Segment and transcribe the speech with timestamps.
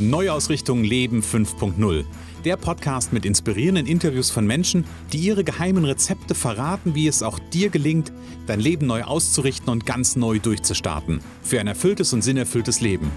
[0.00, 2.04] Neuausrichtung Leben 5.0.
[2.46, 7.38] Der Podcast mit inspirierenden Interviews von Menschen, die ihre geheimen Rezepte verraten, wie es auch
[7.38, 8.10] dir gelingt,
[8.46, 11.20] dein Leben neu auszurichten und ganz neu durchzustarten.
[11.42, 13.10] Für ein erfülltes und sinnerfülltes Leben.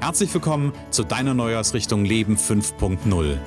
[0.00, 3.38] Herzlich willkommen zu deiner Neuausrichtung Leben 5.0.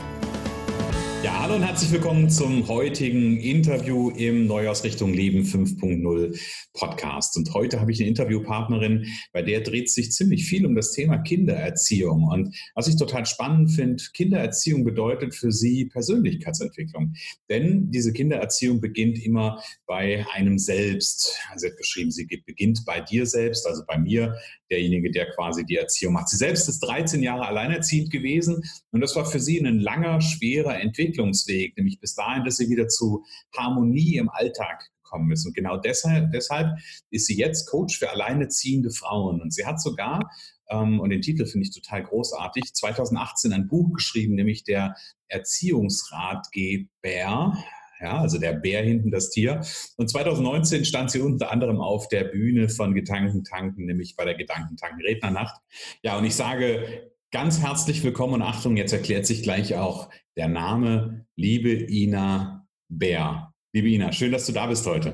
[1.47, 6.37] Hallo und herzlich willkommen zum heutigen Interview im Neuausrichtung Leben 5.0
[6.73, 7.37] Podcast.
[7.37, 11.19] Und heute habe ich eine Interviewpartnerin, bei der dreht sich ziemlich viel um das Thema
[11.19, 12.23] Kindererziehung.
[12.25, 17.13] Und was ich total spannend finde, Kindererziehung bedeutet für sie Persönlichkeitsentwicklung.
[17.49, 21.39] Denn diese Kindererziehung beginnt immer bei einem selbst.
[21.55, 24.35] Sie hat geschrieben, sie beginnt bei dir selbst, also bei mir,
[24.69, 26.29] derjenige, der quasi die Erziehung macht.
[26.29, 30.79] Sie selbst ist 13 Jahre alleinerziehend gewesen und das war für sie ein langer, schwerer
[30.79, 33.23] Entwicklungsweg, nämlich bis dahin, dass sie wieder zu
[33.55, 35.45] Harmonie im Alltag gekommen ist.
[35.45, 36.77] Und genau deshalb, deshalb
[37.09, 39.41] ist sie jetzt Coach für alleinerziehende Frauen.
[39.41, 40.29] Und sie hat sogar,
[40.69, 44.95] ähm, und den Titel finde ich total großartig, 2018 ein Buch geschrieben, nämlich der
[45.27, 47.57] Erziehungsratgeber
[47.99, 49.61] ja, also der Bär hinten das Tier.
[49.97, 55.01] Und 2019 stand sie unter anderem auf der Bühne von Gedankentanken, nämlich bei der Gedankentanken
[55.01, 55.59] Rednernacht.
[56.03, 60.47] Ja, und ich sage ganz herzlich willkommen und Achtung, jetzt erklärt sich gleich auch der
[60.47, 63.53] Name, liebe Ina Bär.
[63.73, 65.13] Liebe Ina, schön, dass du da bist heute.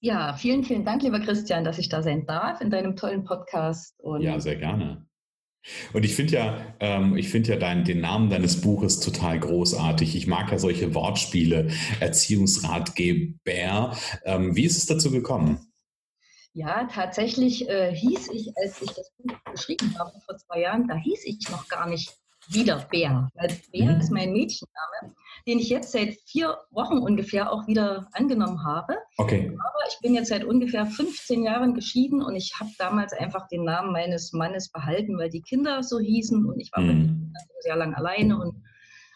[0.00, 3.98] Ja, vielen, vielen Dank, lieber Christian, dass ich da sein darf in deinem tollen Podcast.
[4.00, 5.07] Und ja, sehr gerne.
[5.92, 10.16] Und ich finde ja, ähm, ich finde ja dein, den Namen deines Buches total großartig.
[10.16, 13.96] Ich mag ja solche Wortspiele, Erziehungsratgeber.
[14.24, 15.60] Ähm, wie ist es dazu gekommen?
[16.54, 20.96] Ja, tatsächlich äh, hieß ich, als ich das Buch geschrieben habe vor zwei Jahren, da
[20.96, 22.16] hieß ich noch gar nicht
[22.48, 23.28] wieder Bär.
[23.34, 24.00] Weil Bär mhm.
[24.00, 25.14] ist mein Mädchenname,
[25.46, 28.96] den ich jetzt seit vier Wochen ungefähr auch wieder angenommen habe.
[29.16, 29.50] Okay.
[29.52, 33.64] Aber ich bin jetzt seit ungefähr 15 Jahren geschieden und ich habe damals einfach den
[33.64, 37.32] Namen meines Mannes behalten, weil die Kinder so hießen und ich war mhm.
[37.60, 38.38] sehr lange alleine.
[38.38, 38.62] Und,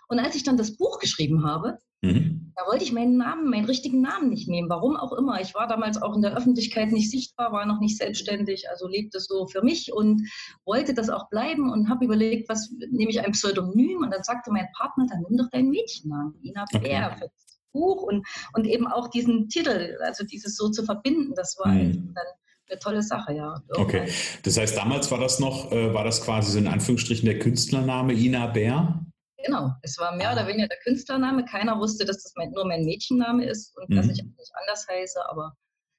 [0.08, 2.52] und als ich dann das Buch geschrieben habe, Mhm.
[2.54, 4.68] Da wollte ich meinen Namen, meinen richtigen Namen nicht nehmen.
[4.68, 5.40] Warum auch immer.
[5.40, 9.20] Ich war damals auch in der Öffentlichkeit nicht sichtbar, war noch nicht selbstständig, also lebte
[9.20, 10.28] so für mich und
[10.64, 14.02] wollte das auch bleiben und habe überlegt, was nehme ich ein Pseudonym?
[14.02, 16.78] Und dann sagte mein Partner, dann nimm doch deinen Mädchennamen, Ina okay.
[16.80, 21.32] Bär für das Buch und, und eben auch diesen Titel, also dieses so zu verbinden,
[21.34, 22.12] das war mhm.
[22.14, 22.26] dann
[22.68, 23.62] eine tolle Sache, ja.
[23.76, 24.08] Okay,
[24.42, 28.12] das heißt, damals war das noch, äh, war das quasi so in Anführungsstrichen der Künstlername
[28.12, 29.04] Ina Bär?
[29.44, 31.44] Genau, es war mehr oder weniger der Künstlername.
[31.44, 33.96] Keiner wusste, dass das mein, nur mein Mädchenname ist und mhm.
[33.96, 35.56] dass ich auch nicht anders heiße, aber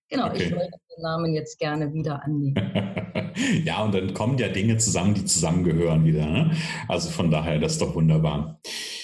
[0.09, 0.43] genau, okay.
[0.43, 2.55] ich wollte den Namen jetzt gerne wieder annehmen.
[3.65, 6.25] ja, und dann kommen ja Dinge zusammen, die zusammengehören wieder.
[6.25, 6.51] Ne?
[6.87, 8.59] Also von daher, das ist doch wunderbar.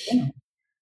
[0.09, 0.29] Genau.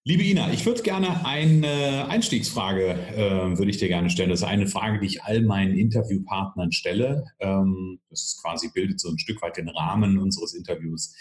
[0.07, 4.29] Liebe Ina, ich würde gerne eine Einstiegsfrage, äh, würde ich dir gerne stellen.
[4.29, 7.25] Das ist eine Frage, die ich all meinen Interviewpartnern stelle.
[7.39, 11.13] Ähm, das quasi bildet so ein Stück weit den Rahmen unseres Interviews.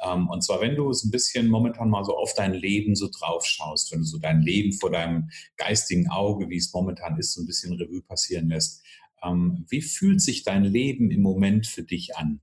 [0.00, 3.08] Ähm, und zwar, wenn du es ein bisschen momentan mal so auf dein Leben so
[3.08, 7.34] drauf schaust, wenn du so dein Leben vor deinem geistigen Auge, wie es momentan ist,
[7.34, 8.82] so ein bisschen Revue passieren lässt.
[9.22, 12.40] Ähm, wie fühlt sich dein Leben im Moment für dich an?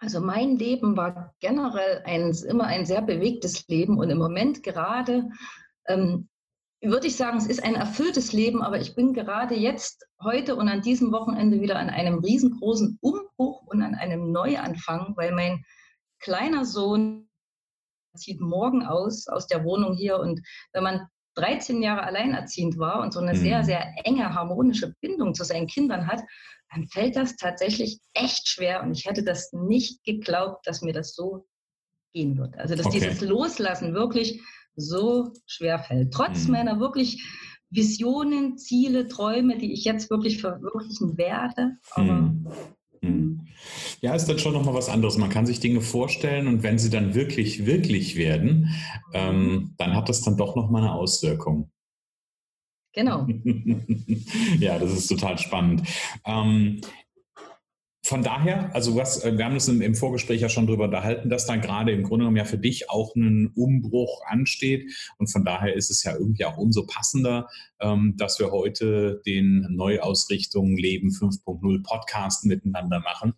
[0.00, 5.28] Also mein Leben war generell ein, immer ein sehr bewegtes Leben und im Moment gerade
[5.86, 6.28] ähm,
[6.80, 10.68] würde ich sagen, es ist ein erfülltes Leben, aber ich bin gerade jetzt, heute und
[10.68, 15.64] an diesem Wochenende wieder an einem riesengroßen Umbruch und an einem Neuanfang, weil mein
[16.20, 17.28] kleiner Sohn
[18.16, 20.40] zieht morgen aus, aus der Wohnung hier und
[20.72, 21.06] wenn man
[21.38, 23.36] 13 Jahre alleinerziehend war und so eine mhm.
[23.36, 26.22] sehr, sehr enge harmonische Bindung zu seinen Kindern hat,
[26.70, 28.82] dann fällt das tatsächlich echt schwer.
[28.82, 31.46] Und ich hätte das nicht geglaubt, dass mir das so
[32.12, 32.56] gehen wird.
[32.58, 33.00] Also, dass okay.
[33.00, 34.40] dieses Loslassen wirklich
[34.74, 36.12] so schwer fällt.
[36.12, 36.52] Trotz mhm.
[36.52, 37.24] meiner wirklich
[37.70, 41.76] Visionen, Ziele, Träume, die ich jetzt wirklich verwirklichen werde.
[41.92, 42.48] Aber mhm.
[43.02, 43.46] Mhm.
[44.00, 45.18] Ja, ist dann schon nochmal was anderes.
[45.18, 48.70] Man kann sich Dinge vorstellen und wenn sie dann wirklich, wirklich werden,
[49.12, 51.70] ähm, dann hat das dann doch nochmal eine Auswirkung.
[52.92, 53.26] Genau.
[54.60, 55.82] ja, das ist total spannend.
[56.24, 56.80] Ähm,
[58.04, 61.46] von daher, also was, äh, wir haben uns im, Vorgespräch ja schon darüber unterhalten, dass
[61.46, 64.90] da gerade im Grunde genommen ja für dich auch ein Umbruch ansteht.
[65.18, 67.48] Und von daher ist es ja irgendwie auch umso passender,
[67.80, 73.34] ähm, dass wir heute den Neuausrichtung Leben 5.0 Podcast miteinander machen.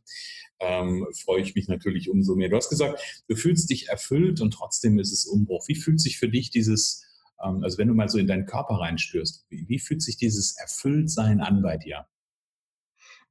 [0.60, 2.50] Ähm, freue ich mich natürlich umso mehr.
[2.50, 5.64] Du hast gesagt, du fühlst dich erfüllt und trotzdem ist es Umbruch.
[5.68, 7.06] Wie fühlt sich für dich dieses
[7.42, 10.56] ähm, also wenn du mal so in deinen Körper reinspürst, wie, wie fühlt sich dieses
[10.58, 12.06] Erfülltsein an bei dir?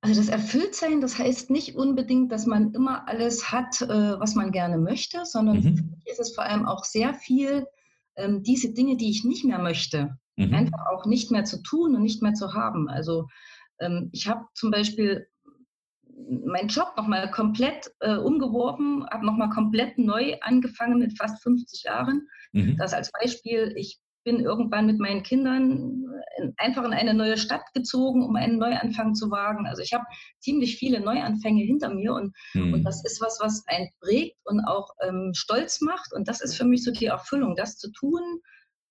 [0.02, 4.52] Also das Erfülltsein, das heißt nicht unbedingt, dass man immer alles hat, äh, was man
[4.52, 5.78] gerne möchte, sondern mhm.
[5.78, 7.68] für mich ist es vor allem auch sehr viel,
[8.16, 10.54] ähm, diese Dinge, die ich nicht mehr möchte, mhm.
[10.54, 12.88] einfach auch nicht mehr zu tun und nicht mehr zu haben.
[12.88, 13.28] Also
[13.80, 15.28] ähm, ich habe zum Beispiel
[16.46, 22.28] meinen Job nochmal komplett äh, umgeworfen, habe nochmal komplett neu angefangen mit fast 50 Jahren.
[22.54, 22.78] Mhm.
[22.78, 26.06] Das als Beispiel, ich bin irgendwann mit meinen Kindern
[26.38, 29.66] in, einfach in eine neue Stadt gezogen, um einen Neuanfang zu wagen.
[29.66, 30.06] Also ich habe
[30.40, 32.74] ziemlich viele Neuanfänge hinter mir und, mhm.
[32.74, 36.14] und das ist was, was einen prägt und auch ähm, stolz macht.
[36.14, 38.22] Und das ist für mich so die Erfüllung, das zu tun,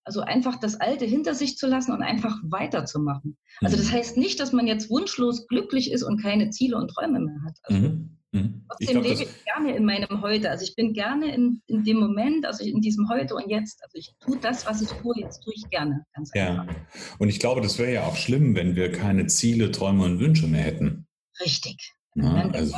[0.04, 3.36] also einfach das Alte hinter sich zu lassen und einfach weiterzumachen.
[3.60, 3.92] Also das mhm.
[3.92, 7.58] heißt nicht, dass man jetzt wunschlos glücklich ist und keine Ziele und Träume mehr hat.
[7.64, 8.17] Also mhm.
[8.32, 8.64] Mhm.
[8.68, 10.50] Trotzdem glaub, lebe ich gerne in meinem Heute.
[10.50, 13.82] Also ich bin gerne in, in dem Moment, also in diesem Heute und Jetzt.
[13.82, 16.04] Also ich tue das, was ich tue, jetzt tue ich gerne.
[16.14, 16.62] Ganz ja.
[16.62, 16.74] Einfach.
[17.18, 20.46] Und ich glaube, das wäre ja auch schlimm, wenn wir keine Ziele, Träume und Wünsche
[20.46, 21.06] mehr hätten.
[21.40, 21.94] Richtig.
[22.14, 22.76] Ja, also,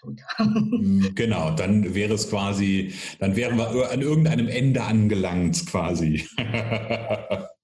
[0.00, 0.20] tut.
[0.38, 6.26] Mm, genau, dann wäre es quasi, dann wären wir an irgendeinem Ende angelangt quasi.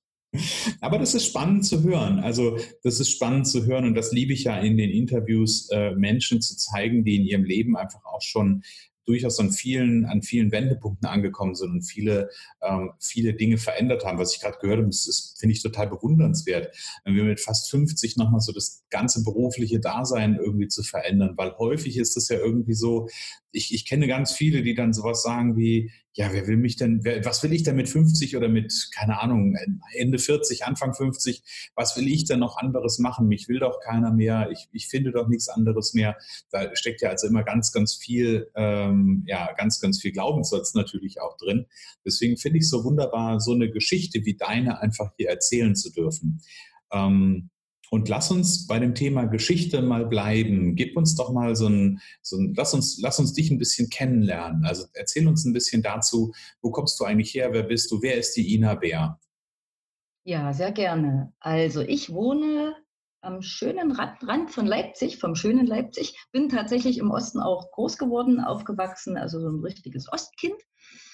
[0.81, 2.19] Aber das ist spannend zu hören.
[2.19, 5.92] Also das ist spannend zu hören und das liebe ich ja in den Interviews, äh,
[5.92, 8.62] Menschen zu zeigen, die in ihrem Leben einfach auch schon
[9.06, 12.31] durchaus an vielen, an vielen Wendepunkten angekommen sind und viele,
[12.62, 14.19] ähm, viele Dinge verändert haben.
[14.19, 17.70] Was ich gerade gehört habe, das ist, finde ich total bewundernswert, wenn wir mit fast
[17.70, 22.38] 50 nochmal so das ganze berufliche Dasein irgendwie zu verändern, weil häufig ist es ja
[22.38, 23.08] irgendwie so,
[23.52, 27.00] ich, ich kenne ganz viele, die dann sowas sagen wie, ja, wer will mich denn,
[27.02, 29.56] wer, was will ich denn mit 50 oder mit, keine Ahnung,
[29.94, 31.43] Ende 40, Anfang 50,
[31.75, 33.26] was will ich denn noch anderes machen?
[33.26, 36.16] Mich will doch keiner mehr, ich, ich finde doch nichts anderes mehr.
[36.50, 41.20] Da steckt ja also immer ganz, ganz viel, ähm, ja, ganz, ganz viel Glaubenssatz natürlich
[41.20, 41.66] auch drin.
[42.06, 45.93] Deswegen finde ich es so wunderbar, so eine Geschichte wie deine einfach hier erzählen zu
[45.93, 46.40] dürfen.
[46.93, 47.50] Ähm,
[47.90, 50.75] und lass uns bei dem Thema Geschichte mal bleiben.
[50.75, 53.90] Gib uns doch mal so ein, so ein lass uns, lass uns dich ein bisschen
[53.90, 54.64] kennenlernen.
[54.64, 58.16] Also erzähl uns ein bisschen dazu, wo kommst du eigentlich her, wer bist du, wer
[58.16, 59.19] ist die Ina Bär?
[60.25, 61.32] Ja, sehr gerne.
[61.38, 62.75] Also ich wohne
[63.25, 66.17] am schönen Rand von Leipzig, vom schönen Leipzig.
[66.32, 70.61] Bin tatsächlich im Osten auch groß geworden, aufgewachsen, also so ein richtiges Ostkind.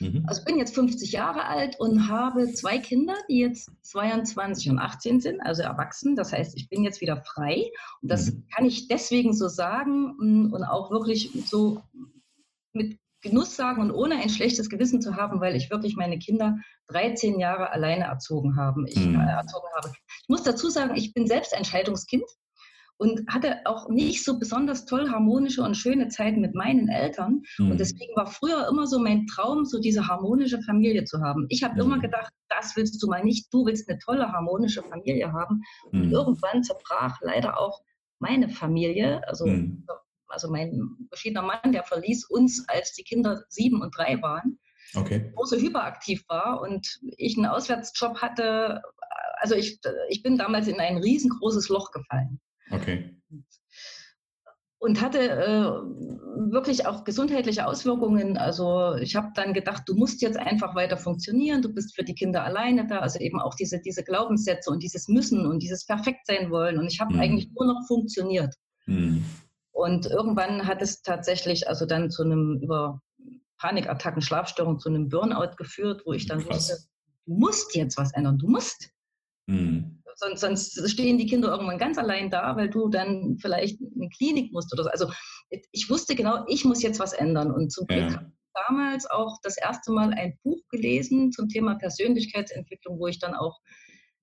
[0.01, 0.25] Mhm.
[0.27, 5.21] Also bin jetzt 50 Jahre alt und habe zwei Kinder, die jetzt 22 und 18
[5.21, 6.17] sind, also erwachsen.
[6.17, 7.71] Das heißt, ich bin jetzt wieder frei.
[8.03, 8.47] Und das mhm.
[8.55, 11.83] kann ich deswegen so sagen mm, und auch wirklich so
[12.73, 16.59] mit Genuss sagen und ohne ein schlechtes Gewissen zu haben, weil ich wirklich meine Kinder
[16.89, 18.85] 13 Jahre alleine erzogen habe.
[18.89, 19.17] Ich, mhm.
[19.21, 19.93] erzogen habe.
[20.23, 22.25] Ich muss dazu sagen, ich bin selbst ein Scheidungskind
[23.01, 27.43] und hatte auch nicht so besonders toll harmonische und schöne Zeiten mit meinen Eltern.
[27.57, 27.71] Mhm.
[27.71, 31.47] Und deswegen war früher immer so mein Traum, so diese harmonische Familie zu haben.
[31.49, 31.81] Ich habe mhm.
[31.81, 33.53] immer gedacht, das willst du mal nicht.
[33.53, 35.63] Du willst eine tolle harmonische Familie haben.
[35.91, 36.13] Und mhm.
[36.13, 37.81] irgendwann zerbrach leider auch
[38.19, 39.27] meine Familie.
[39.27, 39.47] Also
[40.31, 44.59] also mein verschiedener Mann, der verließ uns, als die Kinder sieben und drei waren.
[44.95, 45.33] Okay.
[45.35, 48.83] Große hyperaktiv war und ich einen Auswärtsjob hatte.
[49.39, 52.41] Also ich, ich bin damals in ein riesengroßes Loch gefallen.
[52.71, 53.17] Okay.
[54.79, 58.39] Und hatte äh, wirklich auch gesundheitliche Auswirkungen.
[58.39, 62.15] Also ich habe dann gedacht, du musst jetzt einfach weiter funktionieren, du bist für die
[62.15, 63.01] Kinder alleine da.
[63.01, 66.79] Also eben auch diese, diese Glaubenssätze und dieses Müssen und dieses Perfekt sein wollen.
[66.79, 67.21] Und ich habe mhm.
[67.21, 68.55] eigentlich nur noch funktioniert.
[68.87, 69.25] Mhm.
[69.81, 73.01] Und irgendwann hat es tatsächlich also dann zu einem über
[73.57, 76.57] Panikattacken, Schlafstörungen, zu einem Burnout geführt, wo ich dann Krass.
[76.57, 76.89] wusste,
[77.27, 78.91] du musst jetzt was ändern, du musst.
[79.47, 80.03] Mhm.
[80.17, 84.11] Sonst, sonst, stehen die Kinder irgendwann ganz allein da, weil du dann vielleicht in eine
[84.11, 84.91] Klinik musst oder so.
[84.91, 85.11] Also
[85.73, 87.51] ich wusste genau, ich muss jetzt was ändern.
[87.51, 88.17] Und zum Glück ja.
[88.17, 93.19] habe ich damals auch das erste Mal ein Buch gelesen zum Thema Persönlichkeitsentwicklung, wo ich
[93.19, 93.59] dann auch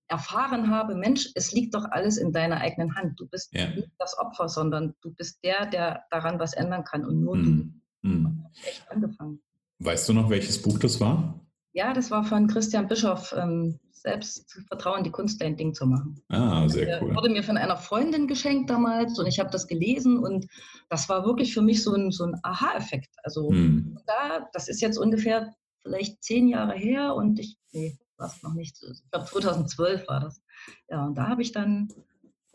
[0.07, 3.19] erfahren habe, Mensch, es liegt doch alles in deiner eigenen Hand.
[3.19, 3.69] Du bist ja.
[3.69, 7.73] nicht das Opfer, sondern du bist der, der daran was ändern kann und nur mm.
[8.01, 8.09] du.
[8.09, 8.45] Mm.
[8.65, 9.41] Echt angefangen.
[9.79, 11.39] Weißt du noch, welches Buch das war?
[11.73, 16.21] Ja, das war von Christian Bischoff, ähm, Selbstvertrauen, die Kunst, dein Ding zu machen.
[16.29, 17.15] Ah, sehr cool.
[17.15, 20.47] Wurde mir von einer Freundin geschenkt damals und ich habe das gelesen und
[20.89, 23.09] das war wirklich für mich so ein, so ein Aha-Effekt.
[23.23, 23.99] Also mm.
[24.05, 28.77] da, das ist jetzt ungefähr vielleicht zehn Jahre her und ich, nee, was noch nicht,
[28.83, 30.41] ich glaube 2012 war das.
[30.89, 31.89] Ja, und da habe ich dann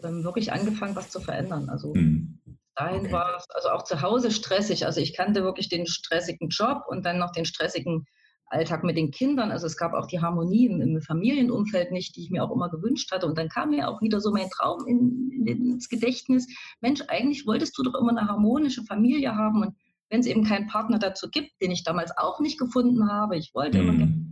[0.03, 1.69] ähm, wirklich angefangen, was zu verändern.
[1.69, 2.39] Also mhm.
[2.75, 3.13] dahin okay.
[3.13, 4.87] war es also auch zu Hause stressig.
[4.87, 8.07] Also ich kannte wirklich den stressigen Job und dann noch den stressigen
[8.47, 9.51] Alltag mit den Kindern.
[9.51, 12.69] Also es gab auch die Harmonie im, im Familienumfeld nicht, die ich mir auch immer
[12.69, 13.27] gewünscht hatte.
[13.27, 16.47] Und dann kam mir auch wieder so mein Traum in, in, ins Gedächtnis.
[16.81, 19.63] Mensch, eigentlich wolltest du doch immer eine harmonische Familie haben.
[19.63, 19.77] Und
[20.11, 23.55] wenn es eben keinen Partner dazu gibt, den ich damals auch nicht gefunden habe, ich
[23.55, 23.89] wollte mhm.
[23.89, 24.23] immer gerne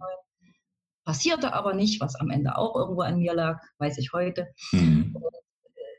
[1.11, 4.47] Passierte aber nicht, was am Ende auch irgendwo an mir lag, weiß ich heute.
[4.71, 5.11] Mhm.
[5.17, 5.99] Und, äh,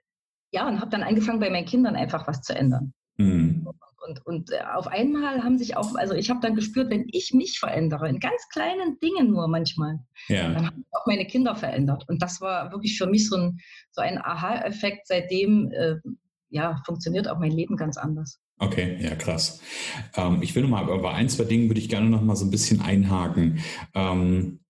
[0.53, 2.93] ja, und habe dann angefangen, bei meinen Kindern einfach was zu ändern.
[3.17, 3.67] Mhm.
[4.07, 7.33] Und, und, äh, auf einmal haben sich auch, also ich habe dann gespürt, wenn ich
[7.33, 9.99] mich verändere, in ganz kleinen Dingen nur manchmal,
[10.29, 10.47] ja.
[10.47, 12.07] dann haben auch meine Kinder verändert.
[12.07, 13.59] Und das war wirklich für mich so ein,
[13.91, 15.07] so ein Aha-Effekt.
[15.07, 15.97] Seitdem äh,
[16.51, 18.39] ja, funktioniert auch mein Leben ganz anders.
[18.59, 19.59] Okay, ja, krass.
[20.15, 22.51] Ähm, ich will nochmal, aber ein, zwei Dingen würde ich gerne noch mal so ein
[22.51, 23.59] bisschen einhaken.
[23.93, 24.60] Ähm,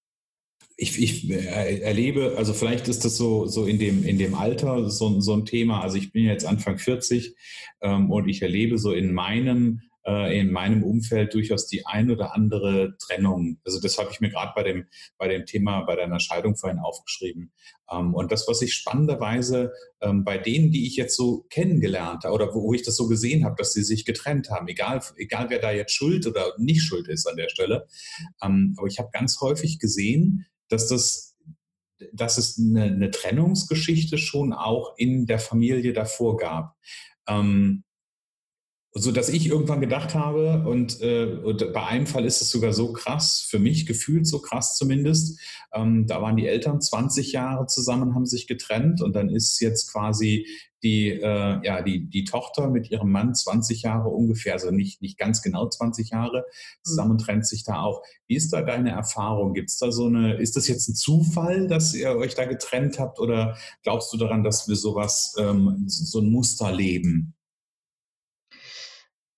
[0.82, 4.90] ich, ich äh, erlebe, also vielleicht ist das so, so in, dem, in dem Alter
[4.90, 5.82] so, so ein Thema.
[5.82, 7.36] Also ich bin jetzt Anfang 40
[7.82, 12.34] ähm, und ich erlebe so in meinem äh, in meinem Umfeld durchaus die ein oder
[12.34, 13.60] andere Trennung.
[13.64, 14.88] Also das habe ich mir gerade bei dem,
[15.20, 17.52] bei dem Thema, bei deiner Scheidung vorhin aufgeschrieben.
[17.92, 19.72] Ähm, und das, was ich spannenderweise
[20.02, 23.08] ähm, bei denen, die ich jetzt so kennengelernt habe oder wo, wo ich das so
[23.08, 26.82] gesehen habe, dass sie sich getrennt haben, egal, egal wer da jetzt schuld oder nicht
[26.82, 27.86] schuld ist an der Stelle.
[28.42, 31.32] Ähm, aber ich habe ganz häufig gesehen, dass das
[32.14, 36.76] dass es eine, eine Trennungsgeschichte schon auch in der Familie davor gab.
[37.28, 37.84] Ähm,
[38.94, 42.74] so dass ich irgendwann gedacht habe, und, äh, und, bei einem Fall ist es sogar
[42.74, 45.40] so krass, für mich gefühlt so krass zumindest,
[45.74, 49.92] ähm, da waren die Eltern 20 Jahre zusammen, haben sich getrennt und dann ist jetzt
[49.92, 50.46] quasi
[50.84, 55.18] die, äh, ja, die, die Tochter mit ihrem Mann 20 Jahre ungefähr, also nicht, nicht
[55.18, 56.46] ganz genau 20 Jahre,
[56.84, 58.02] zusammen trennt sich da auch.
[58.28, 59.54] Wie ist da deine Erfahrung?
[59.54, 63.20] Gibt's da so eine, ist das jetzt ein Zufall, dass ihr euch da getrennt habt
[63.20, 67.36] oder glaubst du daran, dass wir sowas, ähm, so ein Muster leben?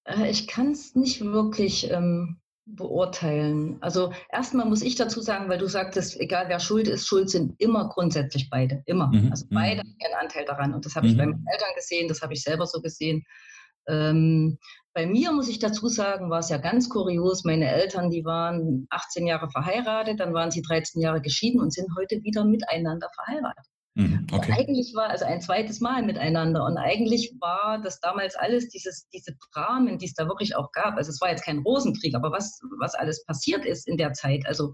[0.05, 3.77] Äh, ich kann es nicht wirklich ähm, beurteilen.
[3.81, 7.59] Also erstmal muss ich dazu sagen, weil du sagtest, egal wer schuld ist, schuld sind
[7.59, 9.07] immer grundsätzlich beide, immer.
[9.07, 9.31] Mhm.
[9.31, 9.55] Also mhm.
[9.55, 10.73] beide haben einen Anteil daran.
[10.73, 11.31] Und das habe ich bei mhm.
[11.31, 13.23] meinen Eltern gesehen, das habe ich selber so gesehen.
[13.87, 14.57] Ähm,
[14.93, 17.43] bei mir muss ich dazu sagen, war es ja ganz kurios.
[17.43, 21.87] Meine Eltern, die waren 18 Jahre verheiratet, dann waren sie 13 Jahre geschieden und sind
[21.97, 23.65] heute wieder miteinander verheiratet.
[23.95, 24.53] Mhm, okay.
[24.57, 29.35] Eigentlich war also ein zweites Mal miteinander und eigentlich war das damals alles dieses, diese
[29.53, 30.95] Dramen, die es da wirklich auch gab.
[30.95, 34.47] Also es war jetzt kein Rosenkrieg, aber was, was alles passiert ist in der Zeit,
[34.47, 34.73] also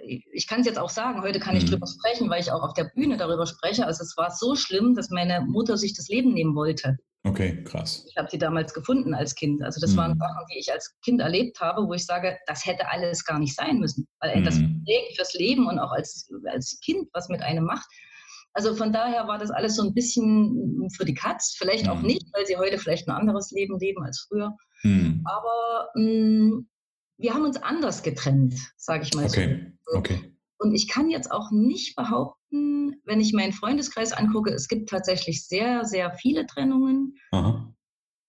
[0.00, 1.70] ich kann es jetzt auch sagen, heute kann ich mhm.
[1.70, 3.86] drüber sprechen, weil ich auch auf der Bühne darüber spreche.
[3.86, 6.96] Also es war so schlimm, dass meine Mutter sich das Leben nehmen wollte.
[7.24, 8.04] Okay, krass.
[8.08, 9.62] Ich habe sie damals gefunden als Kind.
[9.62, 9.96] Also das mhm.
[9.96, 13.38] waren Sachen, die ich als Kind erlebt habe, wo ich sage, das hätte alles gar
[13.38, 14.44] nicht sein müssen, weil mhm.
[14.44, 17.86] das prägt fürs Leben und auch als, als Kind was mit einem macht.
[18.54, 21.90] Also von daher war das alles so ein bisschen für die Katz, vielleicht mhm.
[21.90, 24.54] auch nicht, weil sie heute vielleicht ein anderes Leben leben als früher.
[24.82, 25.24] Mhm.
[25.24, 26.66] Aber mh, mm,
[27.18, 29.72] wir haben uns anders getrennt, sage ich mal okay.
[29.86, 29.98] so.
[29.98, 30.31] Okay.
[30.62, 35.46] Und ich kann jetzt auch nicht behaupten, wenn ich meinen Freundeskreis angucke, es gibt tatsächlich
[35.46, 37.16] sehr, sehr viele Trennungen.
[37.32, 37.74] Aha.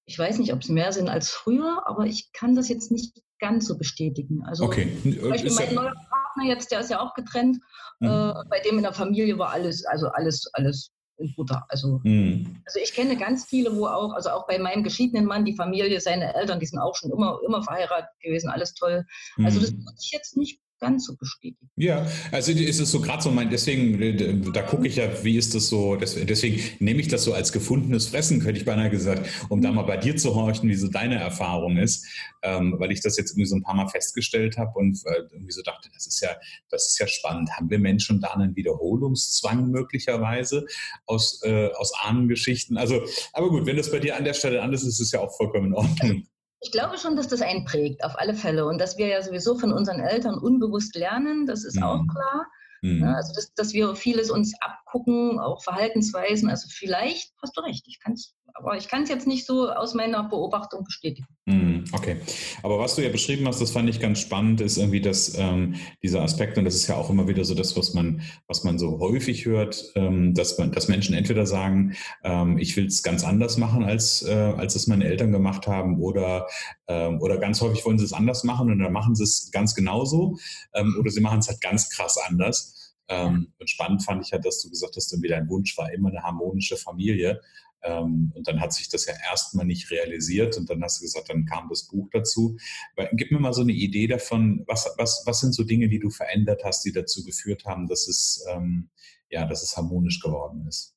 [0.05, 3.21] Ich weiß nicht, ob es mehr sind als früher, aber ich kann das jetzt nicht
[3.39, 4.43] ganz so bestätigen.
[4.45, 4.97] Also okay.
[5.03, 7.59] zum Beispiel mein neuer Partner jetzt, der ist ja auch getrennt.
[7.99, 8.07] Mhm.
[8.07, 11.63] Äh, bei dem in der Familie war alles, also alles, alles in Butter.
[11.69, 12.61] Also, mhm.
[12.65, 16.01] also ich kenne ganz viele, wo auch, also auch bei meinem geschiedenen Mann, die Familie,
[16.01, 19.05] seine Eltern, die sind auch schon immer, immer verheiratet gewesen, alles toll.
[19.43, 21.69] Also das würde ich jetzt nicht ganz so bestätigen.
[21.77, 25.37] Ja, also ist es so gerade so mein, deswegen, äh, da gucke ich ja, wie
[25.37, 29.27] ist das so, deswegen nehme ich das so als gefundenes Fressen, könnte ich beinahe gesagt,
[29.49, 32.05] um da mal bei dir zu horchen, wie so deine Erfahrung ist,
[32.41, 35.53] ähm, weil ich das jetzt irgendwie so ein paar Mal festgestellt habe und äh, irgendwie
[35.53, 36.35] so dachte, das ist ja,
[36.69, 37.49] das ist ja spannend.
[37.51, 40.65] Haben wir Menschen da einen Wiederholungszwang möglicherweise
[41.05, 42.77] aus, äh, aus Ahnengeschichten?
[42.77, 45.21] Also, aber gut, wenn das bei dir an der Stelle anders ist, ist es ja
[45.21, 46.27] auch vollkommen in Ordnung.
[46.63, 48.65] Ich glaube schon, dass das einprägt, auf alle Fälle.
[48.65, 51.83] Und dass wir ja sowieso von unseren Eltern unbewusst lernen, das ist mhm.
[51.83, 52.47] auch klar.
[52.81, 53.03] Mhm.
[53.03, 56.49] Also, dass, dass wir vieles uns abgucken, auch Verhaltensweisen.
[56.49, 59.71] Also, vielleicht hast du recht, ich kann es aber ich kann es jetzt nicht so
[59.71, 61.27] aus meiner Beobachtung bestätigen.
[61.47, 62.17] Hm, okay.
[62.61, 65.75] Aber was du ja beschrieben hast, das fand ich ganz spannend, ist irgendwie dass ähm,
[66.03, 68.77] dieser Aspekt, und das ist ja auch immer wieder so das, was man, was man
[68.77, 73.23] so häufig hört, ähm, dass, man, dass Menschen entweder sagen, ähm, ich will es ganz
[73.23, 76.47] anders machen, als, äh, als es meine Eltern gemacht haben, oder,
[76.87, 79.73] ähm, oder ganz häufig wollen sie es anders machen und dann machen sie es ganz
[79.73, 80.37] genauso,
[80.75, 82.95] ähm, oder sie machen es halt ganz krass anders.
[83.09, 86.09] Ähm, und spannend fand ich halt, dass du gesagt hast, irgendwie dein Wunsch war immer
[86.09, 87.41] eine harmonische Familie.
[87.83, 91.29] Ähm, und dann hat sich das ja erstmal nicht realisiert und dann hast du gesagt,
[91.29, 92.57] dann kam das Buch dazu.
[93.13, 96.09] Gib mir mal so eine Idee davon, was, was, was sind so Dinge, die du
[96.09, 98.89] verändert hast, die dazu geführt haben, dass es, ähm,
[99.29, 100.95] ja, dass es harmonisch geworden ist?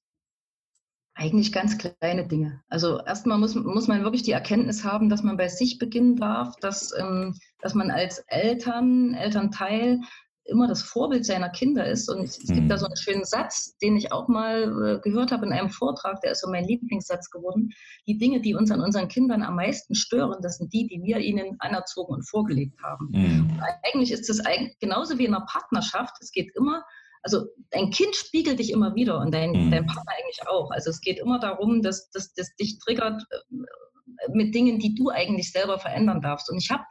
[1.18, 2.62] Eigentlich ganz kleine Dinge.
[2.68, 6.56] Also erstmal muss, muss man wirklich die Erkenntnis haben, dass man bei sich beginnen darf,
[6.56, 10.00] dass, ähm, dass man als Eltern, Elternteil
[10.48, 12.08] immer das Vorbild seiner Kinder ist.
[12.08, 12.78] Und es gibt da mhm.
[12.80, 16.32] so einen schönen Satz, den ich auch mal äh, gehört habe in einem Vortrag, der
[16.32, 17.70] ist so mein Lieblingssatz geworden.
[18.06, 21.18] Die Dinge, die uns an unseren Kindern am meisten stören, das sind die, die wir
[21.18, 23.08] ihnen anerzogen und vorgelebt haben.
[23.10, 23.60] Mhm.
[23.82, 24.42] Eigentlich ist es
[24.80, 26.16] genauso wie in einer Partnerschaft.
[26.20, 26.84] Es geht immer,
[27.26, 29.70] also dein Kind spiegelt dich immer wieder und dein, mhm.
[29.72, 30.70] dein Partner eigentlich auch.
[30.70, 35.10] Also es geht immer darum, dass, dass, dass dich triggert äh, mit Dingen, die du
[35.10, 36.48] eigentlich selber verändern darfst.
[36.48, 36.84] Und ich habe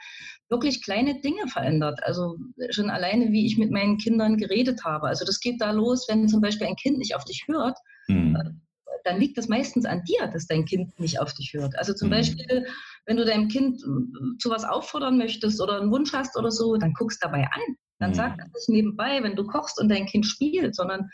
[0.50, 2.02] wirklich kleine Dinge verändert.
[2.04, 2.36] Also
[2.72, 5.08] schon alleine, wie ich mit meinen Kindern geredet habe.
[5.08, 7.78] Also das geht da los, wenn zum Beispiel ein Kind nicht auf dich hört.
[8.10, 8.62] Mhm.
[9.06, 11.78] dann liegt das meistens an dir, dass dein Kind nicht auf dich hört.
[11.80, 12.14] Also zum mhm.
[12.14, 12.66] Beispiel,
[13.06, 16.76] wenn du deinem Kind äh, zu was auffordern möchtest oder einen Wunsch hast oder so,
[16.76, 17.78] dann guckst dabei an.
[18.00, 18.16] Dann mhm.
[18.16, 21.10] sag das nicht nebenbei, wenn du kochst und dein Kind spielt, sondern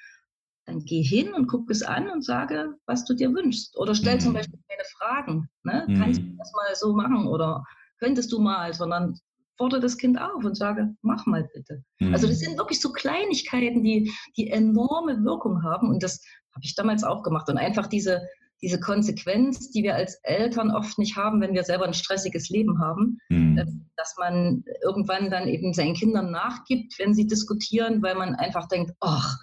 [0.65, 3.77] dann geh hin und guck es an und sage, was du dir wünschst.
[3.77, 4.19] Oder stell mhm.
[4.19, 5.49] zum Beispiel keine Fragen.
[5.63, 5.85] Ne?
[5.87, 5.99] Mhm.
[5.99, 7.63] Kannst du das mal so machen oder
[7.99, 9.19] könntest du mal, sondern
[9.57, 11.83] fordere das Kind auf und sage, mach mal bitte.
[11.99, 12.13] Mhm.
[12.13, 15.89] Also das sind wirklich so Kleinigkeiten, die, die enorme Wirkung haben.
[15.89, 16.23] Und das
[16.53, 17.49] habe ich damals auch gemacht.
[17.49, 18.21] Und einfach diese,
[18.61, 22.79] diese Konsequenz, die wir als Eltern oft nicht haben, wenn wir selber ein stressiges Leben
[22.79, 23.57] haben, mhm.
[23.57, 23.65] Äh,
[23.97, 28.93] dass man irgendwann dann eben seinen Kindern nachgibt, wenn sie diskutieren, weil man einfach denkt,
[28.99, 29.37] ach,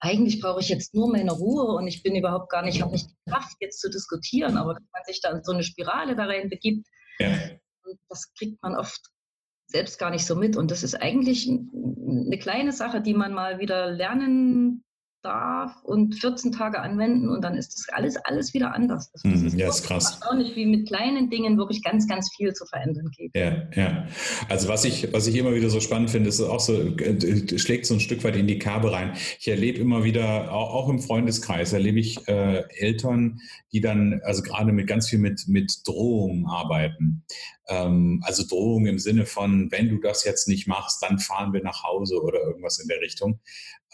[0.00, 3.10] eigentlich brauche ich jetzt nur meine Ruhe und ich bin überhaupt gar nicht, habe nicht
[3.10, 6.48] die Kraft, jetzt zu diskutieren, aber dass man sich dann so eine Spirale da rein
[6.48, 7.28] begibt, ja.
[8.08, 9.00] das kriegt man oft
[9.66, 10.56] selbst gar nicht so mit.
[10.56, 14.84] Und das ist eigentlich eine kleine Sache, die man mal wieder lernen
[15.22, 19.10] darf und 14 Tage anwenden und dann ist das alles, alles wieder anders.
[19.12, 20.18] Das mhm, ist ja, ist krass.
[20.20, 23.32] Erstaunlich, wie mit kleinen Dingen wirklich ganz, ganz viel zu verändern geht.
[23.34, 24.06] Ja, ja.
[24.48, 27.86] Also was ich, was ich immer wieder so spannend finde, ist auch so, äh, schlägt
[27.86, 29.12] so ein Stück weit in die Kerbe rein.
[29.38, 33.40] Ich erlebe immer wieder, auch, auch im Freundeskreis, erlebe ich äh, Eltern,
[33.72, 37.24] die dann, also gerade mit ganz viel mit, mit Drohungen arbeiten.
[37.70, 41.62] Ähm, also Drohungen im Sinne von, wenn du das jetzt nicht machst, dann fahren wir
[41.62, 43.38] nach Hause oder irgendwas in der Richtung.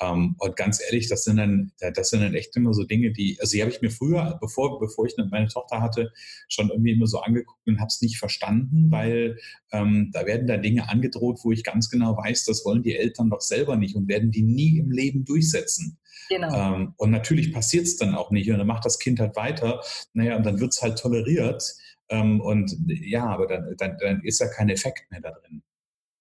[0.00, 3.38] Ähm, und ganz ehrlich, das sind dann, das sind dann echt immer so Dinge, die,
[3.40, 6.12] also die habe ich mir früher, bevor, bevor ich meine Tochter hatte,
[6.48, 9.38] schon irgendwie immer so angeguckt und habe es nicht verstanden, weil
[9.72, 13.30] ähm, da werden da Dinge angedroht, wo ich ganz genau weiß, das wollen die Eltern
[13.30, 15.98] doch selber nicht und werden die nie im Leben durchsetzen.
[16.28, 16.54] Genau.
[16.54, 19.82] Ähm, und natürlich passiert es dann auch nicht und dann macht das Kind halt weiter.
[20.14, 21.74] Naja, und dann wird es halt toleriert.
[22.08, 25.62] Ähm, und ja, aber dann, dann, dann ist ja kein Effekt mehr da drin.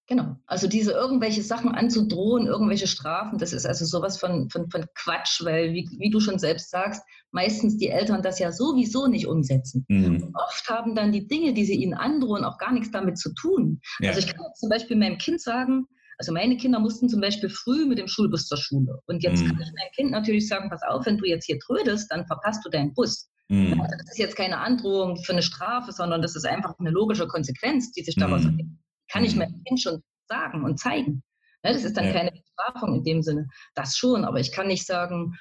[0.08, 0.36] Genau.
[0.46, 5.44] Also diese irgendwelche Sachen anzudrohen, irgendwelche Strafen, das ist also sowas von, von, von Quatsch,
[5.44, 7.02] weil, wie, wie du schon selbst sagst,
[7.32, 9.84] meistens die Eltern das ja sowieso nicht umsetzen.
[9.88, 10.32] Mhm.
[10.34, 13.80] oft haben dann die Dinge, die sie ihnen androhen, auch gar nichts damit zu tun.
[13.98, 14.10] Ja.
[14.10, 15.86] Also ich kann zum Beispiel meinem Kind sagen,
[16.18, 19.00] also meine Kinder mussten zum Beispiel früh mit dem Schulbus zur Schule.
[19.06, 19.48] Und jetzt mhm.
[19.48, 22.64] kann ich meinem Kind natürlich sagen, pass auf, wenn du jetzt hier trödest, dann verpasst
[22.64, 23.28] du deinen Bus.
[23.48, 23.78] Mhm.
[23.78, 27.92] Das ist jetzt keine Androhung für eine Strafe, sondern das ist einfach eine logische Konsequenz,
[27.92, 28.50] die sich daraus mhm.
[28.50, 28.70] ergibt
[29.10, 29.40] kann ich mhm.
[29.40, 31.22] meinem Kind schon sagen und zeigen.
[31.64, 32.12] Ne, das ist dann ja.
[32.12, 33.48] keine Bestrafung in dem Sinne.
[33.74, 35.34] Das schon, aber ich kann nicht sagen,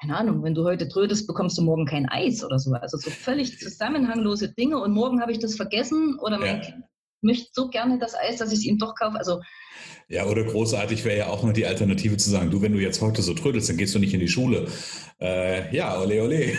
[0.00, 2.72] keine Ahnung, wenn du heute trödest, bekommst du morgen kein Eis oder so.
[2.72, 6.62] Also so völlig zusammenhanglose Dinge und morgen habe ich das vergessen oder mein ja.
[6.62, 6.84] Kind
[7.22, 9.16] möchte so gerne das Eis, dass ich es ihm doch kaufe.
[9.16, 9.40] Also
[10.08, 13.00] ja, oder großartig wäre ja auch noch die Alternative zu sagen, du, wenn du jetzt
[13.00, 14.68] heute so trödelst, dann gehst du nicht in die Schule.
[15.18, 16.52] Äh, ja, ole, ole.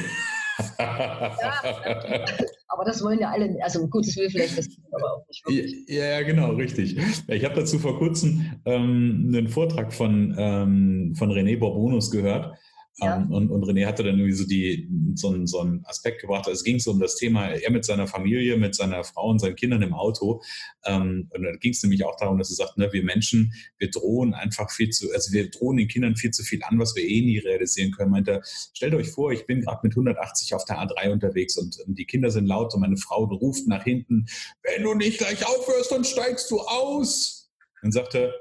[0.80, 1.36] Ja,
[2.68, 5.88] aber das wollen ja alle, also gut, das will vielleicht das aber auch nicht wirklich.
[5.88, 6.98] Ja, ja genau, richtig.
[7.28, 12.58] Ich habe dazu vor kurzem ähm, einen Vortrag von, ähm, von René Borbonus gehört.
[12.98, 13.18] Ja.
[13.18, 16.48] Ähm, und, und René hatte dann irgendwie so, die, so, so einen Aspekt gebracht.
[16.48, 19.40] Also es ging so um das Thema, er mit seiner Familie, mit seiner Frau und
[19.40, 20.42] seinen Kindern im Auto.
[20.86, 23.90] Ähm, und da ging es nämlich auch darum, dass er sagt, ne, wir Menschen, wir
[23.90, 27.04] drohen einfach viel zu, also wir drohen den Kindern viel zu viel an, was wir
[27.04, 28.12] eh nie realisieren können.
[28.12, 28.42] Meinte,
[28.74, 32.06] stellt euch vor, ich bin gerade mit 180 auf der A3 unterwegs und, und die
[32.06, 34.26] Kinder sind laut und meine Frau ruft nach hinten,
[34.64, 37.52] wenn du nicht gleich aufhörst, dann steigst du aus.
[37.82, 38.34] Dann sagte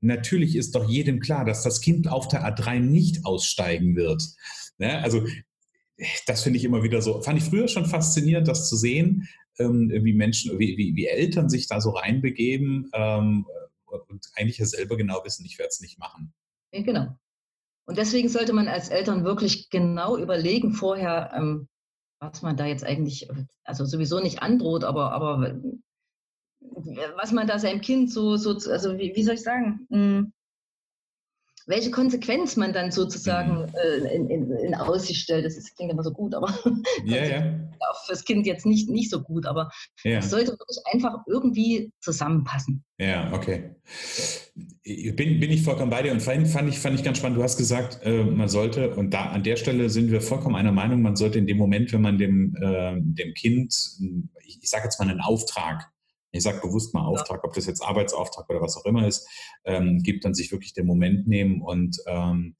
[0.00, 4.22] natürlich ist doch jedem klar, dass das Kind auf der A3 nicht aussteigen wird.
[4.78, 5.24] Ja, also
[6.26, 9.28] das finde ich immer wieder so, fand ich früher schon faszinierend, das zu sehen,
[9.58, 13.46] ähm, wie Menschen, wie, wie, wie, Eltern sich da so reinbegeben ähm,
[13.86, 16.34] und eigentlich ja selber genau wissen, ich werde es nicht machen.
[16.72, 17.16] Ja, genau.
[17.86, 21.68] Und deswegen sollte man als Eltern wirklich genau überlegen vorher, ähm,
[22.18, 23.28] was man da jetzt eigentlich,
[23.64, 25.58] also sowieso nicht androht, aber, aber
[27.16, 30.32] was man da seinem Kind so, so also wie, wie soll ich sagen, hm,
[31.66, 33.72] welche Konsequenz man dann sozusagen mhm.
[33.74, 35.44] äh, in, in, in, Aussicht stellt.
[35.44, 36.56] Das ist, klingt immer so gut, aber
[37.04, 37.60] ja, ja.
[37.90, 39.46] auch fürs Kind jetzt nicht, nicht so gut.
[39.46, 39.70] Aber
[40.04, 40.18] ja.
[40.18, 42.84] es sollte wirklich einfach irgendwie zusammenpassen.
[42.98, 43.74] Ja, okay.
[44.84, 47.38] Bin, bin ich vollkommen bei dir und fand, fand, ich, fand ich ganz spannend.
[47.38, 50.72] Du hast gesagt, äh, man sollte, und da an der Stelle sind wir vollkommen einer
[50.72, 53.74] Meinung, man sollte in dem Moment, wenn man dem, äh, dem Kind,
[54.44, 55.90] ich, ich sage jetzt mal einen Auftrag
[56.36, 59.28] ich sage bewusst mal Auftrag, ob das jetzt Arbeitsauftrag oder was auch immer ist,
[59.64, 62.56] ähm, gibt dann sich wirklich den Moment nehmen und ähm,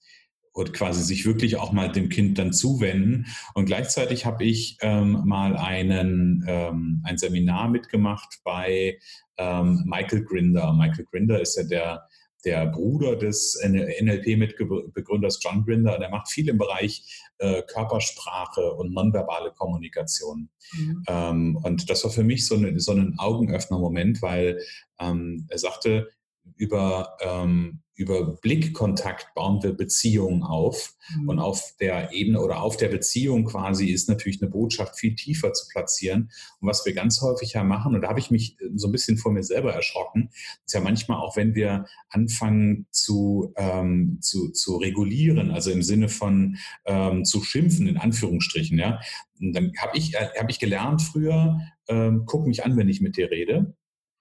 [0.57, 3.27] und quasi sich wirklich auch mal dem Kind dann zuwenden.
[3.53, 8.99] Und gleichzeitig habe ich ähm, mal einen, ähm, ein Seminar mitgemacht bei
[9.37, 10.73] ähm, Michael Grinder.
[10.73, 12.09] Michael Grinder ist ja der
[12.45, 18.93] der Bruder des NLP-Mitbegründers John Grinder und er macht viel im Bereich äh, Körpersprache und
[18.93, 20.49] nonverbale Kommunikation.
[20.73, 21.03] Mhm.
[21.09, 24.61] Ähm, und das war für mich so, eine, so ein Augenöffner-Moment, weil
[25.01, 26.09] ähm, er sagte,
[26.57, 30.95] über, ähm, über Blickkontakt bauen wir Beziehungen auf.
[31.17, 31.29] Mhm.
[31.29, 35.53] Und auf der Ebene oder auf der Beziehung quasi ist natürlich eine Botschaft viel tiefer
[35.55, 36.31] zu platzieren.
[36.61, 38.93] Und was wir ganz häufig ja machen, und da habe ich mich äh, so ein
[38.93, 40.29] bisschen vor mir selber erschrocken,
[40.65, 46.11] ist ja manchmal auch, wenn wir anfangen zu, ähm, zu, zu regulieren, also im Sinne
[46.11, 49.01] von ähm, zu schimpfen, in Anführungsstrichen, ja.
[49.41, 53.01] Und dann habe ich, äh, hab ich gelernt früher, ähm, guck mich an, wenn ich
[53.01, 53.75] mit dir rede.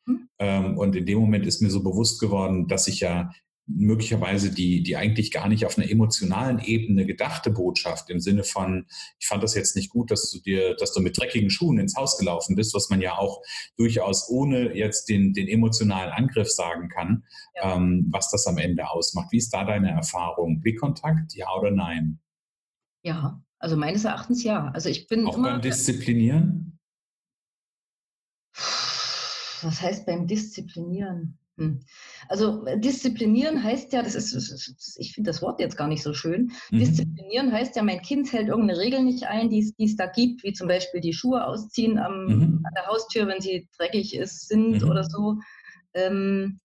[0.05, 0.29] Mhm.
[0.39, 3.31] Ähm, und in dem Moment ist mir so bewusst geworden, dass ich ja
[3.67, 8.85] möglicherweise die, die eigentlich gar nicht auf einer emotionalen Ebene gedachte Botschaft im Sinne von,
[9.19, 11.95] ich fand das jetzt nicht gut, dass du dir, dass du mit dreckigen Schuhen ins
[11.95, 13.41] Haus gelaufen bist, was man ja auch
[13.77, 17.23] durchaus ohne jetzt den, den emotionalen Angriff sagen kann,
[17.55, 17.75] ja.
[17.75, 19.31] ähm, was das am Ende ausmacht.
[19.31, 20.61] Wie ist da deine Erfahrung?
[20.61, 22.19] Blickkontakt, ja oder nein?
[23.03, 24.69] Ja, also meines Erachtens ja.
[24.69, 26.79] Also ich bin auch beim Disziplinieren?
[29.61, 31.39] Was heißt beim Disziplinieren?
[31.57, 31.79] Hm.
[32.27, 36.13] Also äh, disziplinieren heißt ja, das ist, ich finde das Wort jetzt gar nicht so
[36.13, 36.51] schön.
[36.69, 36.79] Mhm.
[36.79, 40.53] Disziplinieren heißt ja, mein Kind hält irgendeine Regel nicht ein, die es da gibt, wie
[40.53, 42.61] zum Beispiel die Schuhe ausziehen am, mhm.
[42.65, 44.89] an der Haustür, wenn sie dreckig ist, sind mhm.
[44.89, 45.37] oder so.
[45.93, 46.59] Ähm,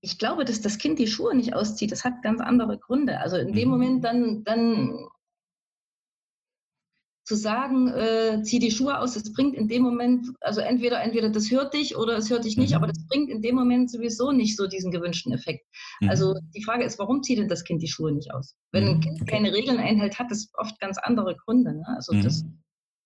[0.00, 3.20] ich glaube, dass das Kind die Schuhe nicht auszieht, das hat ganz andere Gründe.
[3.20, 3.72] Also in dem mhm.
[3.72, 5.06] Moment dann, dann
[7.30, 11.30] zu sagen, äh, zieh die Schuhe aus, das bringt in dem Moment, also entweder, entweder
[11.30, 12.78] das hört dich oder es hört dich nicht, mhm.
[12.78, 15.64] aber das bringt in dem Moment sowieso nicht so diesen gewünschten Effekt.
[16.00, 16.08] Mhm.
[16.08, 18.56] Also die Frage ist, warum zieht denn das Kind die Schuhe nicht aus?
[18.72, 19.00] Wenn ein mhm.
[19.00, 19.30] Kind okay.
[19.30, 21.72] keine Regeln einhält, hat das oft ganz andere Gründe.
[21.72, 21.84] Ne?
[21.86, 22.24] Also mhm.
[22.24, 22.44] das,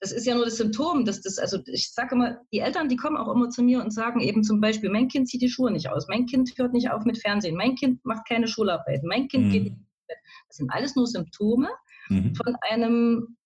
[0.00, 2.96] das ist ja nur das Symptom, dass das, also ich sage immer, die Eltern, die
[2.96, 5.70] kommen auch immer zu mir und sagen eben zum Beispiel, mein Kind zieht die Schuhe
[5.70, 9.28] nicht aus, mein Kind hört nicht auf mit Fernsehen, mein Kind macht keine Schularbeit, mein
[9.28, 9.68] Kind geht mhm.
[9.68, 10.18] nicht ins Bett.
[10.48, 11.68] Das sind alles nur Symptome
[12.08, 12.34] mhm.
[12.34, 13.36] von einem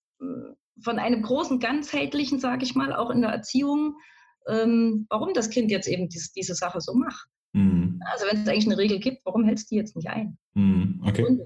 [0.83, 3.97] von einem großen ganzheitlichen, sage ich mal, auch in der Erziehung,
[4.49, 7.29] ähm, warum das Kind jetzt eben dies, diese Sache so macht.
[7.53, 8.01] Mhm.
[8.07, 10.39] Also wenn es eigentlich eine Regel gibt, warum hältst du die jetzt nicht ein?
[10.55, 11.03] Mhm.
[11.07, 11.39] Okay.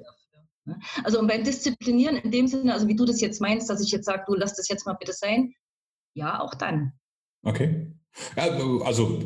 [0.64, 0.78] Ne?
[1.02, 3.90] Also und beim Disziplinieren in dem Sinne, also wie du das jetzt meinst, dass ich
[3.90, 5.54] jetzt sage, du lass das jetzt mal bitte sein,
[6.14, 6.92] ja, auch dann.
[7.42, 7.92] Okay.
[8.36, 9.22] Also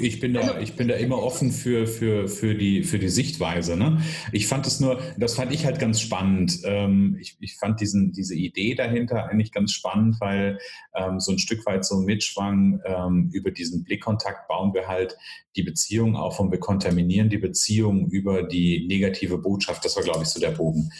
[0.00, 3.76] ich bin da, ich bin da immer offen für, für, für, die, für die Sichtweise.
[3.76, 4.02] Ne?
[4.32, 6.60] Ich fand es nur, das fand ich halt ganz spannend.
[6.64, 10.58] Ähm, ich, ich fand diesen, diese Idee dahinter eigentlich ganz spannend, weil
[10.94, 15.16] ähm, so ein Stück weit so mitschwang, ähm, über diesen Blickkontakt bauen wir halt
[15.56, 19.84] die Beziehung auf und wir kontaminieren die Beziehung über die negative Botschaft.
[19.84, 20.90] Das war, glaube ich, so der Bogen.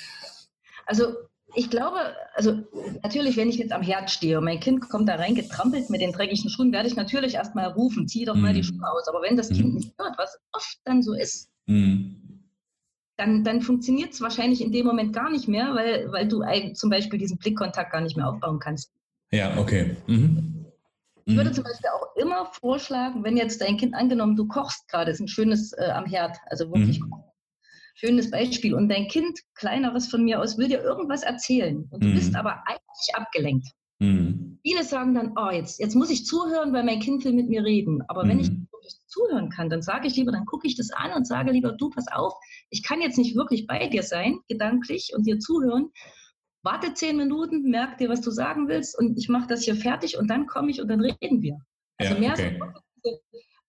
[0.86, 1.04] Also
[1.54, 1.98] ich glaube,
[2.34, 2.58] also
[3.02, 6.00] natürlich, wenn ich jetzt am Herd stehe und mein Kind kommt da rein getrampelt mit
[6.00, 8.64] den dreckigen Schuhen, werde ich natürlich erstmal rufen, zieh doch mal die mhm.
[8.64, 9.08] Schuhe aus.
[9.08, 9.74] Aber wenn das Kind mhm.
[9.74, 12.42] nicht hört, was oft dann so ist, mhm.
[13.16, 16.74] dann, dann funktioniert es wahrscheinlich in dem Moment gar nicht mehr, weil, weil du ein,
[16.74, 18.92] zum Beispiel diesen Blickkontakt gar nicht mehr aufbauen kannst.
[19.30, 19.96] Ja, okay.
[20.06, 20.66] Mhm.
[21.24, 25.10] Ich würde zum Beispiel auch immer vorschlagen, wenn jetzt dein Kind angenommen, du kochst gerade,
[25.10, 27.12] ist ein schönes äh, am Herd, also wirklich mhm
[27.98, 28.74] schönes Beispiel.
[28.74, 31.88] Und dein Kind, kleineres von mir aus, will dir irgendwas erzählen.
[31.90, 32.14] Und du mhm.
[32.14, 33.68] bist aber eigentlich abgelenkt.
[33.98, 34.60] Mhm.
[34.62, 37.64] Viele sagen dann, oh, jetzt, jetzt muss ich zuhören, weil mein Kind will mit mir
[37.64, 38.02] reden.
[38.06, 38.28] Aber mhm.
[38.28, 38.68] wenn ich mhm.
[38.70, 41.72] wirklich zuhören kann, dann sage ich lieber, dann gucke ich das an und sage lieber,
[41.72, 42.34] du, pass auf,
[42.70, 45.90] ich kann jetzt nicht wirklich bei dir sein, gedanklich, und dir zuhören.
[46.62, 50.18] Warte zehn Minuten, merk dir, was du sagen willst, und ich mache das hier fertig
[50.18, 51.56] und dann komme ich und dann reden wir.
[51.98, 52.60] Also ja, mehr okay.
[53.02, 53.18] so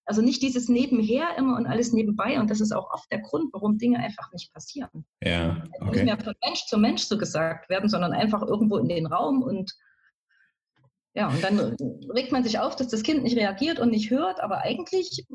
[0.10, 2.40] also nicht dieses Nebenher immer und alles nebenbei.
[2.40, 5.06] Und das ist auch oft der Grund, warum Dinge einfach nicht passieren.
[5.24, 5.92] Ja, okay.
[5.92, 9.44] Nicht mehr von Mensch zu Mensch so gesagt werden, sondern einfach irgendwo in den Raum
[9.44, 9.72] und
[11.14, 11.76] ja, und dann
[12.14, 15.26] regt man sich auf, dass das Kind nicht reagiert und nicht hört, aber eigentlich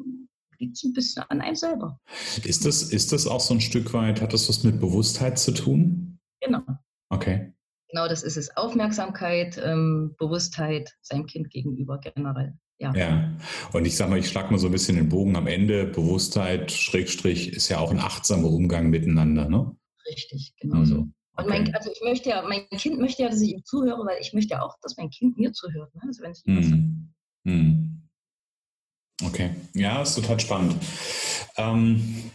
[0.58, 2.00] liegt es ein bisschen an einem selber.
[2.42, 5.52] Ist das, ist das auch so ein Stück weit, hat das was mit Bewusstheit zu
[5.52, 6.18] tun?
[6.40, 6.62] Genau.
[7.10, 7.52] Okay.
[7.88, 8.56] Genau, das ist es.
[8.56, 12.58] Aufmerksamkeit, ähm, Bewusstheit seinem Kind gegenüber generell.
[12.78, 12.92] Ja.
[12.94, 13.32] ja.
[13.72, 15.86] Und ich sage mal, ich schlage mal so ein bisschen den Bogen am Ende.
[15.86, 19.76] Bewusstheit, Schrägstrich, ist ja auch ein achtsamer Umgang miteinander, ne?
[20.06, 20.96] Richtig, genau so.
[20.96, 21.14] Mhm.
[21.36, 24.20] Und mein, also ich möchte ja, mein Kind möchte ja, dass ich ihm zuhöre, weil
[24.20, 25.92] ich möchte ja auch, dass mein Kind mir zuhört.
[25.94, 26.02] Ne?
[26.06, 27.10] Also wenn ich mm.
[27.44, 28.08] Mm.
[29.24, 30.76] Okay, ja, ist total spannend.
[31.56, 32.30] Ähm,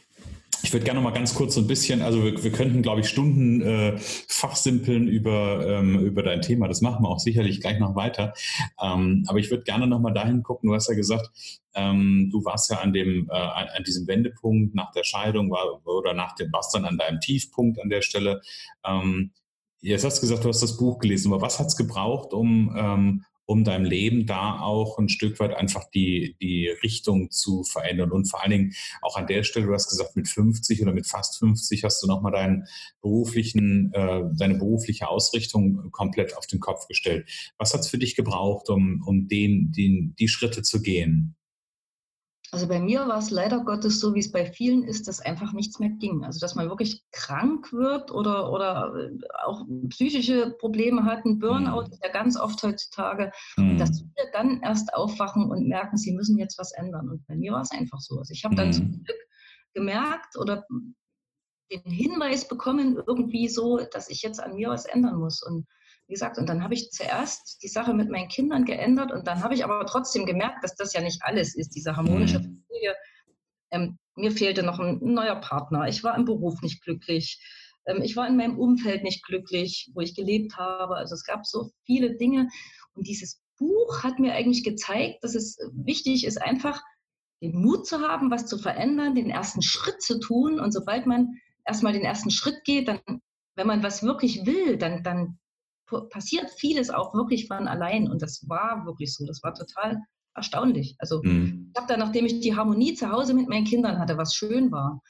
[0.63, 3.01] ich würde gerne noch mal ganz kurz so ein bisschen, also wir, wir könnten, glaube
[3.01, 6.67] ich, Stunden äh, fachsimpeln über, ähm, über dein Thema.
[6.67, 8.33] Das machen wir auch sicherlich gleich noch weiter.
[8.81, 10.69] Ähm, aber ich würde gerne noch mal dahin gucken.
[10.69, 11.29] Du hast ja gesagt,
[11.75, 16.13] ähm, du warst ja an dem, äh, an diesem Wendepunkt nach der Scheidung war, oder
[16.13, 18.41] nach dem, warst dann an deinem Tiefpunkt an der Stelle.
[18.85, 19.31] Ähm,
[19.81, 22.75] Jetzt hast du gesagt, du hast das Buch gelesen, aber was hat es gebraucht, um,
[22.77, 28.11] ähm, um deinem Leben da auch ein Stück weit einfach die, die Richtung zu verändern.
[28.11, 31.07] Und vor allen Dingen auch an der Stelle, du hast gesagt, mit 50 oder mit
[31.07, 32.65] fast 50 hast du nochmal deinen
[33.01, 37.27] beruflichen, äh, deine berufliche Ausrichtung komplett auf den Kopf gestellt.
[37.57, 41.35] Was hat es für dich gebraucht, um, um den, den, die Schritte zu gehen?
[42.51, 45.53] Also bei mir war es leider Gottes so, wie es bei vielen ist, dass einfach
[45.53, 46.23] nichts mehr ging.
[46.23, 49.11] Also dass man wirklich krank wird oder, oder äh,
[49.45, 51.91] auch psychische Probleme hat, ein Burnout mhm.
[51.91, 53.77] ist ja ganz oft heutzutage, mhm.
[53.77, 57.09] dass viele dann erst aufwachen und merken, sie müssen jetzt was ändern.
[57.09, 58.17] Und bei mir war es einfach so.
[58.17, 58.73] Also ich habe dann mhm.
[58.73, 59.19] zum Glück
[59.73, 60.65] gemerkt oder
[61.71, 65.43] den Hinweis bekommen, irgendwie so, dass ich jetzt an mir was ändern muss.
[65.43, 65.67] Und
[66.09, 69.43] wie gesagt, und dann habe ich zuerst die Sache mit meinen Kindern geändert und dann
[69.43, 72.63] habe ich aber trotzdem gemerkt, dass das ja nicht alles ist, diese harmonische mhm.
[72.67, 72.95] Familie.
[73.69, 75.87] Ähm, mir fehlte noch ein, ein, neuer Partner.
[75.87, 77.39] Ich war im Beruf nicht glücklich.
[77.85, 80.95] Ähm, ich war in meinem Umfeld nicht glücklich, wo ich gelebt habe.
[80.95, 82.49] Also es gab so viele Dinge.
[82.93, 86.81] Und dieses Buch hat mir eigentlich gezeigt, dass es wichtig ist, einfach
[87.39, 90.59] den Mut zu haben, was zu verändern, den ersten Schritt zu tun.
[90.59, 92.99] Und sobald man erstmal den ersten Schritt geht, dann,
[93.55, 95.37] wenn man was wirklich will, dann, dann
[96.09, 98.09] passiert vieles auch wirklich von allein.
[98.09, 99.25] Und das war wirklich so.
[99.25, 99.99] Das war total
[100.35, 100.95] erstaunlich.
[100.99, 101.71] Also mhm.
[101.73, 104.71] ich habe dann, nachdem ich die Harmonie zu Hause mit meinen Kindern hatte, was schön
[104.71, 105.01] war,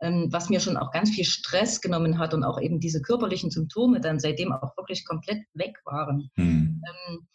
[0.00, 3.50] ähm, was mir schon auch ganz viel Stress genommen hat und auch eben diese körperlichen
[3.50, 6.30] Symptome dann seitdem auch wirklich komplett weg waren.
[6.36, 6.82] Mhm.
[6.86, 7.26] Ähm,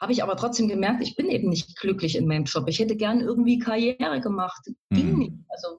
[0.00, 2.64] habe ich aber trotzdem gemerkt, ich bin eben nicht glücklich in meinem Job.
[2.66, 4.66] Ich hätte gern irgendwie Karriere gemacht.
[4.90, 5.18] Ging mhm.
[5.18, 5.32] nicht.
[5.48, 5.78] Also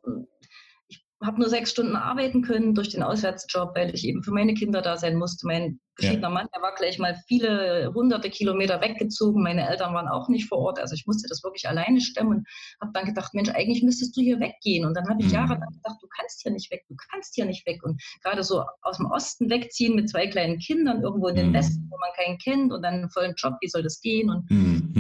[1.24, 4.82] habe nur sechs Stunden arbeiten können durch den Auswärtsjob, weil ich eben für meine Kinder
[4.82, 5.48] da sein musste.
[5.48, 6.34] Mein geschiedener ja.
[6.34, 9.44] Mann, der war gleich mal viele hunderte Kilometer weggezogen.
[9.44, 10.80] Meine Eltern waren auch nicht vor Ort.
[10.80, 12.48] Also ich musste das wirklich alleine stemmen und
[12.82, 14.86] habe dann gedacht, Mensch, eigentlich müsstest du hier weggehen.
[14.86, 15.34] Und dann habe ich mhm.
[15.34, 17.84] jahrelang gedacht, du kannst hier nicht weg, du kannst hier nicht weg.
[17.84, 21.54] Und gerade so aus dem Osten wegziehen mit zwei kleinen Kindern irgendwo in den mhm.
[21.54, 24.30] Westen, wo man keinen kennt und dann einen vollen Job, wie soll das gehen?
[24.30, 24.92] Und mhm.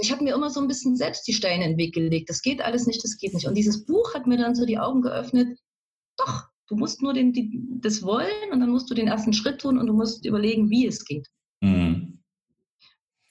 [0.00, 2.30] Ich habe mir immer so ein bisschen selbst die Steine in den Weg gelegt.
[2.30, 3.46] Das geht alles nicht, das geht nicht.
[3.46, 5.58] Und dieses Buch hat mir dann so die Augen geöffnet,
[6.16, 9.60] doch, Du musst nur den, die, das wollen und dann musst du den ersten Schritt
[9.60, 11.26] tun und du musst überlegen, wie es geht.
[11.60, 12.22] Mhm.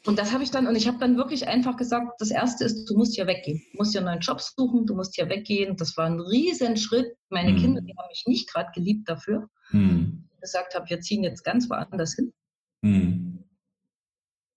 [0.06, 2.86] Und das habe ich dann, und ich habe dann wirklich einfach gesagt, das Erste ist,
[2.86, 3.62] du musst hier weggehen.
[3.72, 5.76] Du musst hier einen neuen Job suchen, du musst hier weggehen.
[5.76, 7.14] Das war ein riesen Schritt.
[7.30, 7.58] Meine mhm.
[7.58, 9.50] Kinder, die haben mich nicht gerade geliebt dafür.
[9.72, 10.24] Mhm.
[10.34, 12.34] Ich gesagt habe, wir ziehen jetzt ganz woanders hin.
[12.82, 13.44] Mhm.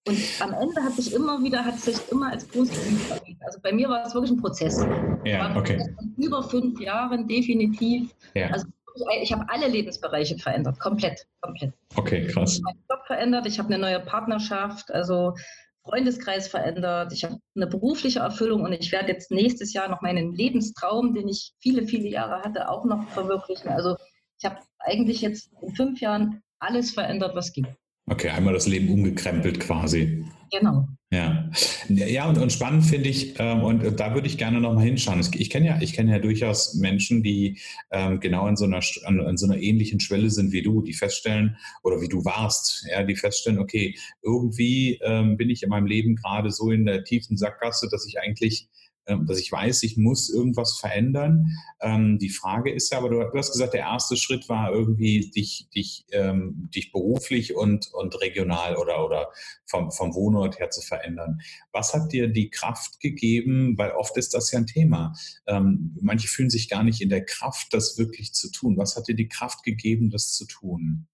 [0.07, 3.43] Und am Ende hat sich immer wieder, hat sich immer als positiv erlebt.
[3.45, 4.85] Also bei mir war es wirklich ein Prozess.
[5.25, 5.79] Ja, okay.
[6.17, 8.15] Über fünf Jahren definitiv.
[8.35, 8.49] Ja.
[8.49, 8.67] Also
[9.23, 11.73] ich habe alle Lebensbereiche verändert, komplett, komplett.
[11.97, 12.59] Okay, krass.
[12.59, 15.35] Ich habe meinen Job verändert, ich habe eine neue Partnerschaft, also
[15.85, 20.35] Freundeskreis verändert, ich habe eine berufliche Erfüllung und ich werde jetzt nächstes Jahr noch meinen
[20.35, 23.69] Lebenstraum, den ich viele, viele Jahre hatte, auch noch verwirklichen.
[23.69, 23.97] Also
[24.39, 27.67] ich habe eigentlich jetzt in fünf Jahren alles verändert, was ging.
[28.11, 30.25] Okay, einmal das Leben umgekrempelt quasi.
[30.51, 30.88] Genau.
[31.12, 31.49] Ja,
[31.88, 35.25] ja und, und spannend finde ich, ähm, und da würde ich gerne nochmal hinschauen.
[35.35, 37.61] Ich kenne ja, ich kenne ja durchaus Menschen, die
[37.92, 40.92] ähm, genau in so, einer, an, an so einer ähnlichen Schwelle sind wie du, die
[40.92, 45.87] feststellen, oder wie du warst, ja, die feststellen, okay, irgendwie ähm, bin ich in meinem
[45.87, 48.68] Leben gerade so in der tiefen Sackgasse, dass ich eigentlich
[49.27, 51.57] dass ich weiß, ich muss irgendwas verändern.
[51.81, 55.68] Ähm, die Frage ist ja, aber du, hast gesagt, der erste Schritt war irgendwie dich,
[55.75, 59.31] dich, ähm, dich beruflich und, und regional oder, oder
[59.66, 61.40] vom, vom Wohnort her zu verändern.
[61.73, 63.77] Was hat dir die Kraft gegeben?
[63.77, 65.14] Weil oft ist das ja ein Thema.
[65.46, 68.77] Ähm, manche fühlen sich gar nicht in der Kraft, das wirklich zu tun.
[68.77, 71.07] Was hat dir die Kraft gegeben, das zu tun?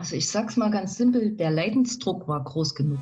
[0.00, 3.00] Also ich sag's mal ganz simpel, der Leidensdruck war groß genug.